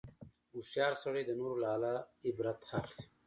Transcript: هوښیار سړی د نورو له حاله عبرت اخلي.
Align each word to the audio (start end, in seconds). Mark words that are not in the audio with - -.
هوښیار 0.53 0.93
سړی 1.03 1.23
د 1.25 1.31
نورو 1.39 1.55
له 1.61 1.67
حاله 1.71 1.93
عبرت 2.27 2.59
اخلي. 2.77 3.05